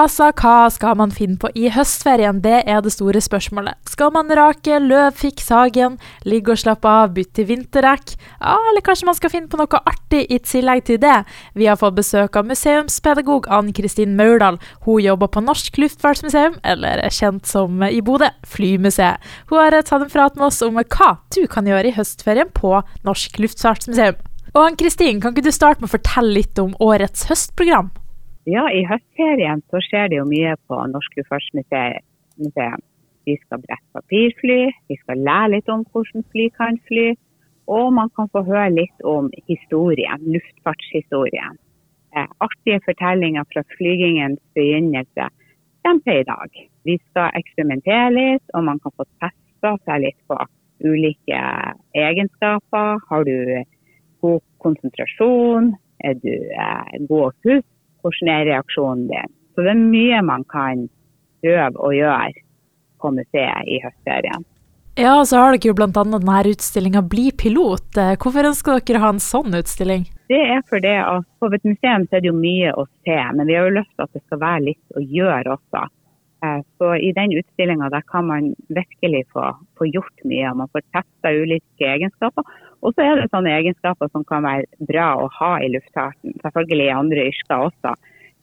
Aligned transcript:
Altså, 0.00 0.30
hva 0.32 0.70
skal 0.72 0.94
man 0.96 1.10
finne 1.12 1.36
på 1.36 1.50
i 1.58 1.66
høstferien? 1.74 2.38
Det 2.40 2.62
er 2.72 2.78
det 2.80 2.92
store 2.94 3.20
spørsmålet. 3.20 3.76
Skal 3.90 4.12
man 4.14 4.30
rake 4.32 4.78
løv, 4.80 5.10
fikse 5.18 5.52
hagen, 5.52 5.98
ligge 6.24 6.54
og 6.54 6.60
slappe 6.62 6.88
av, 6.88 7.10
bytte 7.18 7.44
vinterdekk? 7.44 8.14
Ja, 8.38 8.54
eller 8.70 8.84
kanskje 8.86 9.10
man 9.10 9.18
skal 9.18 9.32
finne 9.34 9.50
på 9.52 9.60
noe 9.60 9.82
artig 9.90 10.22
i 10.32 10.38
tillegg 10.40 10.86
til 10.88 11.02
det? 11.02 11.18
Vi 11.58 11.68
har 11.68 11.76
fått 11.80 11.98
besøk 11.98 12.38
av 12.40 12.48
museumspedagog 12.48 13.50
Ann 13.52 13.74
Kristin 13.76 14.16
Maurdal. 14.16 14.56
Hun 14.86 15.02
jobber 15.04 15.28
på 15.34 15.44
Norsk 15.44 15.76
Luftfartsmuseum, 15.82 16.56
eller 16.64 17.04
er 17.04 17.12
kjent 17.12 17.50
som 17.50 17.84
i 17.84 18.00
Bodø, 18.00 18.32
Flymuseet. 18.48 19.20
Hun 19.52 19.60
har 19.60 19.76
tatt 19.82 20.00
en 20.00 20.12
prat 20.12 20.38
med 20.38 20.48
oss 20.48 20.64
om 20.64 20.80
hva 20.80 21.12
du 21.36 21.42
kan 21.50 21.68
gjøre 21.68 21.92
i 21.92 21.96
høstferien 21.98 22.48
på 22.56 22.78
Norsk 23.04 23.36
Luftfartsmuseum. 23.42 24.16
Og 24.54 24.64
Ann 24.64 24.80
Kristin, 24.80 25.20
kan 25.20 25.36
ikke 25.36 25.50
du 25.50 25.52
starte 25.52 25.84
med 25.84 25.92
å 25.92 25.98
fortelle 25.98 26.38
litt 26.40 26.58
om 26.62 26.72
årets 26.80 27.28
høstprogram? 27.28 27.92
Ja, 28.48 28.62
i 28.72 28.86
høstferien 28.88 29.60
så 29.68 29.82
skjer 29.84 30.08
det 30.08 30.16
jo 30.16 30.28
mye 30.28 30.54
på 30.68 30.76
Norsk 30.88 31.18
Luftfartsmuseum. 31.18 32.84
Vi 33.28 33.34
skal 33.36 33.60
brette 33.60 33.92
papirfly, 33.92 34.70
vi 34.88 34.96
skal 35.02 35.20
lære 35.26 35.50
litt 35.56 35.68
om 35.68 35.82
hvordan 35.92 36.24
fly 36.32 36.46
kan 36.56 36.78
fly. 36.88 37.10
Og 37.70 37.92
man 37.92 38.08
kan 38.16 38.30
få 38.32 38.40
høre 38.46 38.70
litt 38.72 39.04
om 39.06 39.28
historien, 39.46 40.24
luftfartshistorien. 40.24 41.58
Eh, 42.16 42.30
artige 42.42 42.80
fortellinger 42.86 43.44
fra 43.52 43.62
flygingens 43.76 44.40
begynnelse 44.56 45.28
til 45.84 46.16
i 46.16 46.24
dag. 46.26 46.56
Vi 46.88 46.96
skal 47.10 47.36
eksperimentere 47.38 48.08
litt, 48.16 48.46
og 48.54 48.64
man 48.64 48.80
kan 48.80 48.96
få 48.96 49.06
testa 49.20 49.76
seg 49.84 50.06
litt 50.06 50.18
på 50.26 50.40
ulike 50.80 51.42
egenskaper. 51.92 53.04
Har 53.06 53.28
du 53.28 53.36
god 54.24 54.40
konsentrasjon? 54.64 55.74
Er 56.00 56.16
du 56.24 56.32
eh, 56.32 57.04
god 57.04 57.28
å 57.28 57.34
huske? 57.44 57.79
Hvordan 58.00 58.32
er 58.34 58.46
reaksjonen 58.50 59.08
din. 59.10 59.34
Så 59.54 59.66
det 59.66 59.74
er 59.74 59.82
mye 59.82 60.22
man 60.24 60.46
kan 60.50 60.86
prøve 61.44 61.80
å 61.80 61.92
gjøre 61.94 62.46
på 63.00 63.12
museet 63.16 63.68
i 63.68 63.80
høstferien. 63.84 64.46
Ja, 65.00 65.14
så 65.24 65.38
har 65.38 65.54
dere 65.54 65.70
jo 65.70 65.76
bl.a. 65.78 65.88
denne 65.88 66.40
utstillinga 66.50 67.00
Bli 67.08 67.30
pilot. 67.32 67.96
Hvorfor 68.20 68.48
ønsker 68.50 68.82
dere 68.82 69.00
å 69.00 69.04
ha 69.06 69.12
en 69.14 69.22
sånn 69.22 69.54
utstilling? 69.56 70.08
Det 70.30 70.40
er 70.54 70.60
fordi 70.68 70.92
at 70.98 71.26
på 71.40 71.48
et 71.54 71.64
museum 71.66 72.04
så 72.06 72.18
er 72.18 72.24
det 72.24 72.30
jo 72.30 72.36
mye 72.36 72.74
å 72.78 72.84
se, 73.06 73.16
men 73.34 73.48
vi 73.48 73.56
har 73.56 73.66
jo 73.66 73.78
lyst 73.78 73.90
til 73.94 74.04
at 74.04 74.12
det 74.14 74.22
skal 74.26 74.42
være 74.42 74.66
litt 74.68 74.98
å 74.98 75.02
gjøre 75.02 75.54
også. 75.56 75.86
Eh, 76.44 76.60
så 76.78 76.90
i 76.96 77.12
den 77.16 77.34
utstillinga 77.36 78.02
kan 78.08 78.28
man 78.28 78.52
virkelig 78.68 79.24
få, 79.34 79.48
få, 79.78 79.88
gjort 79.90 80.24
mye. 80.24 80.54
Man 80.56 80.70
får 80.72 80.86
testa 80.94 81.32
ulike 81.34 81.88
egenskaper. 81.94 82.44
Og 82.80 82.94
så 82.94 83.04
er 83.04 83.18
det 83.18 83.28
sånne 83.28 83.52
egenskaper 83.58 84.08
som 84.12 84.24
kan 84.28 84.44
være 84.46 84.86
bra 84.88 85.10
å 85.20 85.28
ha 85.36 85.50
i 85.60 85.68
luftfarten. 85.74 86.36
Selvfølgelig 86.40 86.86
i 86.86 86.96
andre 86.96 87.26
yrker 87.28 87.66
også. 87.68 87.94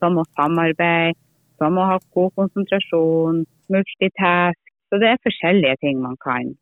Som 0.00 0.20
å 0.22 0.26
samarbeide, 0.38 1.18
som 1.60 1.78
å 1.78 1.86
ha 1.90 1.96
god 2.16 2.30
konsentrasjon, 2.38 3.42
multitask. 3.74 4.60
Så 4.90 4.98
det 5.02 5.10
er 5.12 5.24
forskjellige 5.26 5.80
ting 5.84 5.98
man 6.02 6.16
kan 6.22 6.54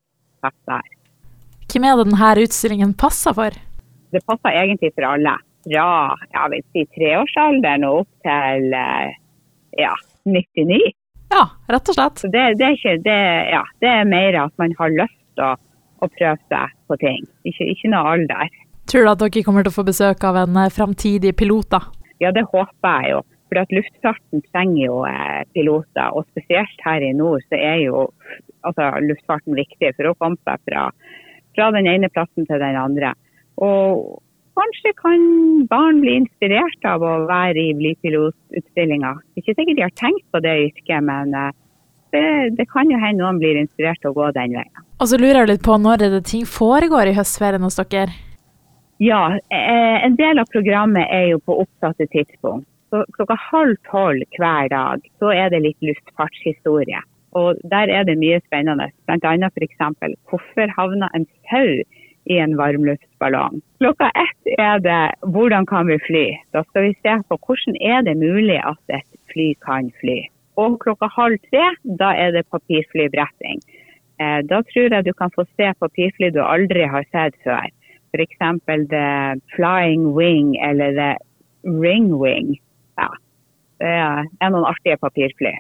teste 0.45 0.73
der. 0.73 0.95
Hvem 1.69 1.85
er 1.85 1.99
det 1.99 2.09
denne 2.09 2.33
utstillingen 2.45 2.97
passer 2.97 3.37
for? 3.37 3.57
Det 4.13 4.25
passer 4.25 4.57
egentlig 4.57 4.95
for 4.97 5.09
alle. 5.09 5.37
Fra 5.69 6.17
jeg 6.33 6.53
vil 6.55 6.65
si, 6.73 6.85
treårsalderen 6.97 7.85
og 7.85 8.03
opp 8.03 8.11
til 8.25 8.77
eh, 8.79 9.17
ja, 9.77 9.93
99. 10.25 10.79
Ja, 11.35 11.45
rett 11.69 11.91
og 11.93 11.99
slett. 11.99 12.23
Så 12.23 12.31
det, 12.33 12.45
det, 12.57 12.65
er 12.65 12.77
ikke, 12.79 12.95
det, 13.05 13.19
ja, 13.53 13.65
det 13.85 13.91
er 13.93 14.09
mer 14.09 14.39
at 14.47 14.55
man 14.61 14.73
har 14.79 14.95
lyst 14.95 15.19
til 15.37 15.45
å 15.99 16.07
og 16.07 16.15
prøve 16.17 16.39
seg 16.51 16.75
på 16.89 16.99
ting. 17.03 17.25
Ikke, 17.49 17.67
ikke 17.75 17.93
noe 17.93 18.15
alder. 18.15 18.53
Tror 18.89 19.05
du 19.05 19.11
at 19.13 19.21
dere 19.21 19.45
kommer 19.45 19.67
til 19.67 19.73
å 19.73 19.79
få 19.79 19.85
besøk 19.85 20.23
av 20.25 20.39
en 20.45 20.61
eh, 20.63 20.71
framtidig 20.73 21.35
pilot, 21.37 21.69
da? 21.75 21.83
Ja, 22.23 22.33
det 22.35 22.47
håper 22.49 23.03
jeg 23.03 23.17
jo. 23.17 23.25
For 23.49 23.63
at 23.63 23.73
luftfarten 23.73 24.45
trenger 24.51 24.81
jo 24.81 25.03
eh, 25.09 25.43
piloter. 25.57 26.15
Og 26.17 26.25
spesielt 26.33 26.87
her 26.87 27.05
i 27.05 27.13
nord 27.17 27.45
så 27.49 27.59
er 27.59 27.83
jo 27.85 28.07
altså, 28.63 28.91
luftfarten 29.05 29.59
viktig 29.59 29.93
for 29.99 30.11
å 30.11 30.17
komme 30.21 30.41
seg 30.49 30.65
fra, 30.69 30.89
fra 31.57 31.69
den 31.77 31.91
ene 31.91 32.11
plassen 32.15 32.49
til 32.49 32.65
den 32.65 32.81
andre. 32.81 33.13
Og 33.61 34.19
kanskje 34.59 34.95
kan 34.99 35.23
barn 35.71 36.03
bli 36.03 36.17
inspirert 36.23 36.89
av 36.89 37.05
å 37.05 37.15
være 37.29 37.69
i 37.71 37.77
blypilotutstillinga. 37.79 39.15
Ikke 39.39 39.55
sikkert 39.55 39.79
de 39.79 39.87
har 39.87 39.97
tenkt 40.01 40.27
på 40.33 40.43
det 40.45 40.59
yrket, 40.71 41.01
men 41.05 41.37
eh, 41.37 41.55
det, 42.17 42.27
det 42.57 42.71
kan 42.73 42.89
jo 42.89 43.01
hende 43.01 43.21
noen 43.21 43.41
blir 43.43 43.61
inspirert 43.61 44.01
til 44.01 44.15
å 44.15 44.17
gå 44.17 44.33
den 44.37 44.57
veien. 44.57 44.88
Og 44.99 45.07
så 45.07 45.19
lurer 45.21 45.45
jeg 45.45 45.51
litt 45.53 45.67
på 45.67 45.77
når 45.79 46.03
er 46.03 46.15
det 46.17 46.25
ting 46.27 46.47
foregår 46.49 47.11
i 47.11 47.15
høstferien 47.15 47.63
hos 47.63 47.79
dere? 47.79 48.11
Ja, 48.99 49.37
eh, 49.55 49.99
en 50.03 50.17
del 50.19 50.43
av 50.43 50.51
programmet 50.51 51.07
er 51.15 51.29
jo 51.31 51.39
på 51.39 51.55
oppsatte 51.63 52.09
tidspunkt. 52.11 52.67
Så 52.91 53.05
klokka 53.15 53.37
halv 53.39 53.77
tolv 53.87 54.25
hver 54.41 54.73
dag 54.73 55.05
så 55.21 55.31
er 55.31 55.53
det 55.55 55.63
litt 55.63 55.87
luftfartshistorie. 55.87 57.05
Og 57.39 57.61
der 57.71 57.93
er 57.95 58.09
det 58.09 58.19
mye 58.19 58.41
spennende. 58.49 58.89
Bl.a. 59.07 59.51
f.eks. 59.53 59.79
hvorfor 60.27 60.75
havna 60.75 61.13
en 61.15 61.29
sau 61.47 61.79
i 62.27 62.41
en 62.43 62.57
varmluftsballong? 62.59 63.61
Klokka 63.79 64.11
ett 64.19 64.55
er 64.59 64.83
det 64.83 65.03
hvordan 65.23 65.69
kan 65.69 65.87
vi 65.87 66.01
fly? 66.09 66.27
Da 66.57 66.65
skal 66.73 66.89
vi 66.89 66.97
se 67.05 67.21
på 67.29 67.39
hvordan 67.39 67.79
er 67.79 68.03
det 68.03 68.19
mulig 68.19 68.59
at 68.59 68.99
et 68.99 69.07
fly 69.31 69.53
kan 69.63 69.93
fly. 70.01 70.25
Og 70.59 70.81
klokka 70.83 71.07
halv 71.15 71.39
tre 71.53 71.71
da 72.01 72.17
er 72.19 72.35
det 72.35 72.49
papirflybretting. 72.51 73.63
Eh, 74.19 74.41
da 74.51 74.63
tror 74.67 74.95
jeg 74.95 75.07
du 75.07 75.13
kan 75.15 75.31
få 75.35 75.45
se 75.57 75.71
papirfly 75.79 76.33
du 76.35 76.41
aldri 76.43 76.87
har 76.91 77.07
sett 77.13 77.37
før. 77.45 77.71
F.eks. 78.17 78.41
The 78.91 79.39
Flying 79.55 80.13
Wing 80.17 80.57
eller 80.65 80.97
The 80.97 81.11
Ring 81.69 82.11
Wing. 82.19 82.57
Ja, 82.99 83.09
det 83.79 83.95
er 83.95 84.53
noen 84.53 84.67
artige 84.67 84.99
papirfly. 85.03 85.55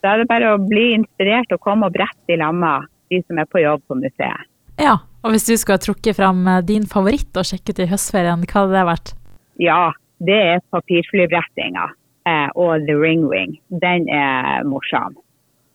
Da 0.00 0.14
er 0.14 0.22
det 0.22 0.30
bare 0.30 0.54
å 0.54 0.62
bli 0.62 0.94
inspirert 0.96 1.52
og 1.52 1.60
komme 1.62 1.90
og 1.90 1.94
brette 1.94 2.32
i 2.32 2.40
lamma, 2.40 2.78
de 3.12 3.20
som 3.26 3.38
er 3.38 3.48
på 3.50 3.60
jobb 3.62 3.84
på 3.86 3.98
museet. 4.00 4.48
Ja, 4.80 4.96
og 5.20 5.34
hvis 5.34 5.44
du 5.44 5.54
skulle 5.60 5.82
trukke 5.82 6.14
fram 6.16 6.46
eh, 6.48 6.62
din 6.64 6.86
favoritt 6.88 7.36
å 7.36 7.44
sjekke 7.44 7.74
ut 7.74 7.82
i 7.84 7.90
høstferien, 7.90 8.46
hva 8.48 8.62
hadde 8.62 8.78
det 8.78 8.84
vært? 8.88 9.14
Ja, 9.60 9.80
det 10.24 10.38
er 10.54 10.62
papirflybrettinga 10.72 11.90
eh, 12.28 12.48
og 12.56 12.86
The 12.88 12.96
Ring 12.96 13.26
Wing. 13.28 13.58
Den 13.82 14.08
er 14.08 14.64
morsom 14.68 15.18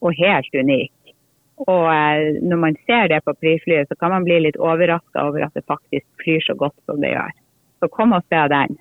og 0.06 0.18
helt 0.18 0.58
unik. 0.58 0.92
Og 1.64 1.86
eh, 1.88 2.40
når 2.44 2.60
man 2.60 2.78
ser 2.84 3.08
det 3.12 3.22
på 3.24 3.34
prisflyet, 3.40 3.88
så 3.88 3.96
kan 4.00 4.12
man 4.12 4.26
bli 4.28 4.42
litt 4.44 4.60
overraska 4.60 5.24
over 5.30 5.46
at 5.48 5.56
det 5.56 5.64
faktisk 5.70 6.06
flyr 6.24 6.44
så 6.44 6.58
godt 6.60 6.76
som 6.86 7.00
det 7.04 7.14
gjør. 7.14 7.32
Så 7.80 7.92
kom 7.94 8.16
og 8.18 8.26
se 8.28 8.42
den. 8.52 8.76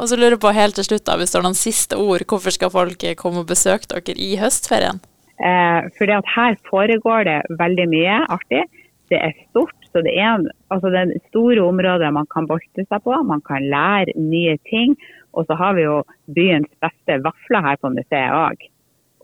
Og 0.00 0.08
så 0.08 0.16
lurer 0.16 0.38
jeg 0.38 0.40
på 0.40 0.56
helt 0.56 0.78
til 0.78 0.86
slutt, 0.86 1.04
da, 1.04 1.18
hvis 1.20 1.34
det 1.34 1.40
er 1.40 1.44
noen 1.44 1.58
siste 1.58 1.98
ord, 2.00 2.24
hvorfor 2.24 2.54
skal 2.56 2.72
folk 2.72 3.04
komme 3.20 3.42
og 3.42 3.50
besøke 3.50 3.90
dere 3.90 4.16
i 4.16 4.32
høstferien? 4.40 5.02
Eh, 5.40 5.88
fordi 5.96 6.16
at 6.16 6.32
her 6.36 6.56
foregår 6.68 7.28
det 7.28 7.38
veldig 7.60 7.86
mye 7.92 8.16
artig. 8.32 8.64
Det 9.12 9.20
er 9.20 9.36
stort, 9.50 9.76
så 9.92 10.00
det 10.06 10.12
er, 10.16 10.44
altså 10.72 10.88
det 10.92 11.02
er 11.02 11.22
store 11.28 11.64
områder 11.66 12.12
man 12.16 12.28
kan 12.32 12.48
bolte 12.48 12.84
seg 12.86 13.04
på. 13.04 13.16
Man 13.28 13.44
kan 13.44 13.66
lære 13.68 14.16
nye 14.16 14.56
ting. 14.70 14.96
Og 15.36 15.46
så 15.46 15.54
har 15.54 15.76
vi 15.76 15.84
jo 15.86 16.00
byens 16.34 16.70
beste 16.82 17.20
vafler 17.24 17.64
her 17.66 17.78
på 17.80 17.92
museet 17.94 18.34
òg. 18.34 18.64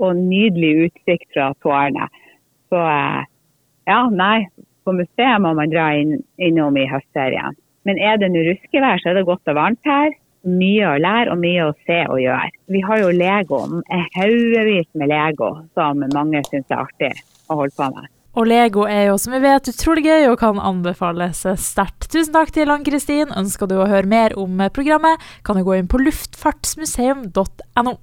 Og 0.03 0.19
nydelig 0.19 0.89
utsikt 0.89 1.29
fra 1.35 1.51
tårnet. 1.65 2.13
Så 2.73 2.81
eh, 2.81 3.23
ja, 3.91 4.01
nei. 4.11 4.47
På 4.87 4.95
museet 4.95 5.43
må 5.43 5.51
man 5.59 5.73
dra 5.73 5.89
inn, 5.99 6.21
innom 6.39 6.77
i 6.79 6.87
høstferien. 6.87 7.57
Men 7.87 7.99
er 8.03 8.19
det 8.23 8.31
nå 8.31 8.43
ruskevær, 8.47 9.01
så 9.03 9.11
er 9.11 9.19
det 9.19 9.27
godt 9.27 9.51
og 9.51 9.59
varmt 9.59 9.87
her. 9.87 10.15
Mye 10.47 10.87
å 10.93 10.99
lære 11.03 11.33
og 11.35 11.41
mye 11.43 11.65
å 11.67 11.73
se 11.89 12.05
og 12.07 12.21
gjøre. 12.23 12.53
Vi 12.71 12.83
har 12.87 13.01
jo 13.03 13.15
Lego, 13.15 13.59
haugevis 14.15 14.87
med 14.95 15.11
Lego 15.11 15.51
som 15.75 16.05
mange 16.15 16.43
syns 16.47 16.71
er 16.71 16.85
artig 16.85 17.11
å 17.51 17.59
holde 17.63 17.75
på 17.75 17.89
med. 17.97 18.13
Og 18.37 18.45
Lego 18.51 18.85
er 18.85 19.07
jo, 19.09 19.17
som 19.19 19.33
vi 19.33 19.41
vet, 19.43 19.71
utrolig 19.73 20.05
gøy 20.05 20.29
og 20.29 20.39
kan 20.43 20.59
anbefales 20.61 21.41
sterkt. 21.63 22.11
Tusen 22.13 22.35
takk 22.37 22.53
til 22.55 22.71
Ann-Kristin. 22.71 23.33
Ønsker 23.33 23.67
du 23.71 23.79
å 23.81 23.89
høre 23.89 24.07
mer 24.11 24.37
om 24.39 24.61
programmet, 24.77 25.23
kan 25.43 25.57
du 25.57 25.65
gå 25.67 25.79
inn 25.79 25.89
på 25.91 26.03
luftfartsmuseum.no. 26.05 27.97